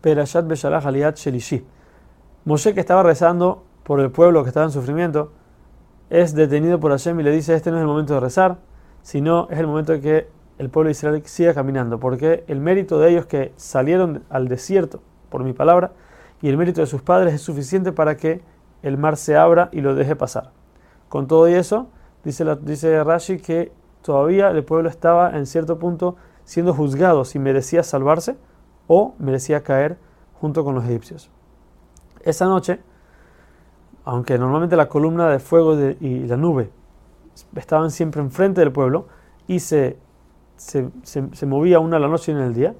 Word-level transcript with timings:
Perashat 0.00 0.46
Beshalach 0.46 0.84
Aliyat 0.86 1.16
Shelishi. 1.16 1.64
Moshe 2.44 2.74
que 2.74 2.80
estaba 2.80 3.02
rezando 3.02 3.64
por 3.84 4.00
el 4.00 4.10
pueblo 4.10 4.42
que 4.42 4.48
estaba 4.48 4.66
en 4.66 4.72
sufrimiento, 4.72 5.32
es 6.10 6.34
detenido 6.34 6.80
por 6.80 6.90
Hashem 6.90 7.18
y 7.20 7.22
le 7.22 7.30
dice, 7.30 7.54
este 7.54 7.70
no 7.70 7.76
es 7.76 7.82
el 7.82 7.86
momento 7.86 8.14
de 8.14 8.20
rezar, 8.20 8.58
sino 9.02 9.48
es 9.50 9.58
el 9.58 9.66
momento 9.66 9.92
de 9.92 10.00
que 10.00 10.28
el 10.58 10.70
pueblo 10.70 10.88
de 10.88 10.92
Israel 10.92 11.22
siga 11.24 11.54
caminando, 11.54 12.00
porque 12.00 12.44
el 12.48 12.60
mérito 12.60 12.98
de 12.98 13.10
ellos 13.10 13.26
que 13.26 13.52
salieron 13.56 14.24
al 14.28 14.48
desierto, 14.48 15.00
por 15.28 15.44
mi 15.44 15.52
palabra, 15.52 15.92
y 16.42 16.48
el 16.48 16.56
mérito 16.56 16.80
de 16.80 16.86
sus 16.86 17.02
padres 17.02 17.34
es 17.34 17.42
suficiente 17.42 17.92
para 17.92 18.16
que 18.16 18.42
el 18.82 18.98
mar 18.98 19.16
se 19.16 19.36
abra 19.36 19.68
y 19.72 19.80
lo 19.80 19.94
deje 19.94 20.16
pasar. 20.16 20.50
Con 21.08 21.26
todo 21.26 21.48
y 21.48 21.54
eso, 21.54 21.88
dice, 22.24 22.44
dice 22.62 23.02
Rashi 23.04 23.38
que 23.38 23.72
todavía 24.02 24.50
el 24.50 24.64
pueblo 24.64 24.88
estaba 24.88 25.36
en 25.36 25.46
cierto 25.46 25.78
punto 25.78 26.16
siendo 26.44 26.74
juzgado 26.74 27.24
si 27.24 27.38
merecía 27.38 27.82
salvarse 27.82 28.36
o 28.92 29.14
merecía 29.20 29.62
caer 29.62 29.98
junto 30.40 30.64
con 30.64 30.74
los 30.74 30.84
egipcios. 30.84 31.30
Esa 32.22 32.46
noche, 32.46 32.80
aunque 34.04 34.36
normalmente 34.36 34.74
la 34.74 34.88
columna 34.88 35.28
de 35.28 35.38
fuego 35.38 35.78
y 35.78 36.26
la 36.26 36.36
nube 36.36 36.70
estaban 37.54 37.92
siempre 37.92 38.20
enfrente 38.20 38.60
del 38.60 38.72
pueblo 38.72 39.06
y 39.46 39.60
se, 39.60 39.96
se, 40.56 40.90
se, 41.04 41.46
movía 41.46 41.78
una 41.78 41.98
a 41.98 42.00
la 42.00 42.08
noche 42.08 42.32
y 42.32 42.34
en 42.34 42.40
el 42.40 42.52
día, 42.52 42.74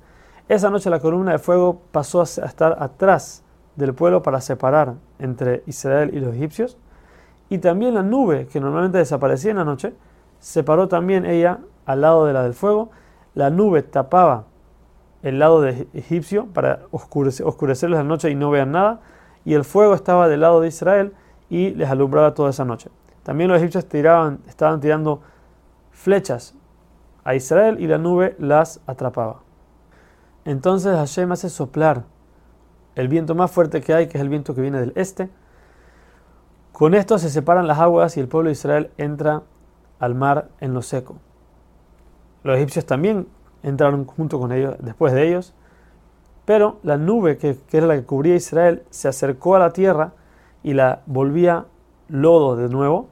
esa 0.48 0.68
noche 0.68 0.90
la 0.90 0.98
columna 0.98 1.30
de 1.30 1.38
fuego 1.38 1.80
pasó 1.92 2.22
a 2.22 2.24
estar 2.24 2.76
atrás 2.80 3.44
del 3.76 3.94
pueblo 3.94 4.20
para 4.20 4.40
separar 4.40 4.94
entre 5.20 5.62
Israel 5.68 6.10
y 6.12 6.18
los 6.18 6.34
egipcios. 6.34 6.76
Y 7.48 7.58
también 7.58 7.94
la 7.94 8.02
nube, 8.02 8.48
que 8.48 8.58
normalmente 8.58 8.98
desaparecía 8.98 9.52
en 9.52 9.58
la 9.58 9.64
noche, 9.64 9.94
se 10.40 10.64
paró 10.64 10.88
también 10.88 11.24
ella 11.24 11.60
al 11.86 12.00
lado 12.00 12.26
de 12.26 12.32
la 12.32 12.42
del 12.42 12.54
fuego. 12.54 12.90
La 13.34 13.50
nube 13.50 13.84
tapaba 13.84 14.46
el 15.22 15.38
lado 15.38 15.60
de 15.60 15.86
egipcio 15.94 16.46
para 16.46 16.80
oscurecer, 16.90 17.46
oscurecerles 17.46 17.98
la 17.98 18.04
noche 18.04 18.30
y 18.30 18.34
no 18.34 18.50
vean 18.50 18.72
nada. 18.72 19.00
Y 19.44 19.54
el 19.54 19.64
fuego 19.64 19.94
estaba 19.94 20.28
del 20.28 20.40
lado 20.40 20.60
de 20.60 20.68
Israel 20.68 21.14
y 21.48 21.70
les 21.70 21.88
alumbraba 21.88 22.34
toda 22.34 22.50
esa 22.50 22.64
noche. 22.64 22.90
También 23.22 23.50
los 23.50 23.58
egipcios 23.58 23.86
tiraban, 23.86 24.40
estaban 24.48 24.80
tirando 24.80 25.20
flechas 25.90 26.54
a 27.24 27.34
Israel 27.34 27.78
y 27.80 27.86
la 27.86 27.98
nube 27.98 28.34
las 28.38 28.80
atrapaba. 28.86 29.42
Entonces 30.44 30.94
Hashem 30.96 31.32
hace 31.32 31.50
soplar 31.50 32.04
el 32.94 33.08
viento 33.08 33.34
más 33.34 33.50
fuerte 33.50 33.80
que 33.80 33.94
hay, 33.94 34.08
que 34.08 34.18
es 34.18 34.22
el 34.22 34.28
viento 34.28 34.54
que 34.54 34.62
viene 34.62 34.80
del 34.80 34.92
este. 34.96 35.30
Con 36.72 36.94
esto 36.94 37.18
se 37.18 37.28
separan 37.28 37.66
las 37.66 37.78
aguas 37.78 38.16
y 38.16 38.20
el 38.20 38.28
pueblo 38.28 38.48
de 38.48 38.52
Israel 38.52 38.90
entra 38.96 39.42
al 39.98 40.14
mar 40.14 40.48
en 40.60 40.72
lo 40.72 40.82
seco. 40.82 41.16
Los 42.42 42.56
egipcios 42.56 42.86
también 42.86 43.26
entraron 43.62 44.04
junto 44.04 44.38
con 44.38 44.52
ellos, 44.52 44.76
después 44.80 45.12
de 45.12 45.28
ellos, 45.28 45.54
pero 46.44 46.78
la 46.82 46.96
nube 46.96 47.36
que, 47.36 47.56
era 47.72 47.86
la 47.86 47.96
que 47.96 48.04
cubría 48.04 48.34
Israel 48.34 48.82
se 48.90 49.08
acercó 49.08 49.56
a 49.56 49.58
la 49.58 49.72
tierra 49.72 50.12
y 50.62 50.74
la 50.74 51.02
volvía 51.06 51.66
lodo 52.08 52.56
de 52.56 52.68
nuevo, 52.68 53.08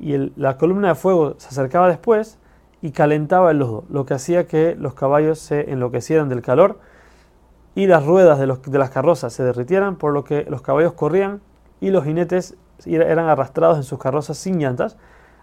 y 0.00 0.32
la 0.36 0.58
columna 0.58 0.88
de 0.88 0.94
fuego 0.94 1.34
se 1.38 1.48
acercaba 1.48 1.88
después 1.88 2.38
y 2.82 2.90
calentaba 2.90 3.52
el 3.52 3.58
lodo, 3.58 3.84
lo 3.88 4.04
que 4.04 4.14
hacía 4.14 4.46
que 4.46 4.74
los 4.74 4.94
caballos 4.94 5.38
se 5.38 5.70
enloquecieran 5.70 6.28
del 6.28 6.42
calor 6.42 6.80
y 7.74 7.86
las 7.86 8.04
ruedas 8.04 8.38
de, 8.38 8.46
los, 8.46 8.62
de 8.62 8.78
las 8.78 8.90
carrozas 8.90 9.32
se 9.32 9.42
derritieran, 9.42 9.96
por 9.96 10.12
lo 10.12 10.24
que 10.24 10.44
los 10.48 10.62
caballos 10.62 10.92
corrían 10.92 11.40
y 11.80 11.90
los 11.90 12.04
jinetes 12.04 12.56
eran 12.86 13.28
arrastrados 13.28 13.76
en 13.76 13.84
sus 13.84 13.98
carrozas 13.98 14.36
sin 14.36 14.58
llantas 14.58 14.96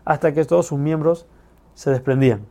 hasta 0.06 0.34
que 0.34 0.46
todos 0.46 0.68
sus 0.68 0.80
miembros 0.80 1.28
se 1.74 1.92
desprendían. 1.92 2.46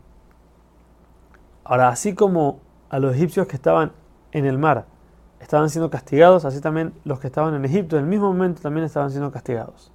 Ahora, 1.70 1.88
así 1.90 2.16
como 2.16 2.58
a 2.88 2.98
los 2.98 3.14
egipcios 3.14 3.46
que 3.46 3.54
estaban 3.54 3.92
en 4.32 4.44
el 4.44 4.58
mar 4.58 4.86
estaban 5.38 5.70
siendo 5.70 5.88
castigados, 5.88 6.44
así 6.44 6.60
también 6.60 6.92
los 7.04 7.20
que 7.20 7.28
estaban 7.28 7.54
en 7.54 7.64
Egipto 7.64 7.96
en 7.96 8.02
el 8.02 8.08
mismo 8.08 8.26
momento 8.26 8.60
también 8.60 8.84
estaban 8.84 9.12
siendo 9.12 9.30
castigados. 9.30 9.92